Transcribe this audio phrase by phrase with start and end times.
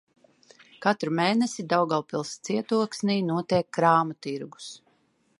[0.85, 4.71] Katru mēnesi Daugavpils cietoksnī notiek krāmu tirgus.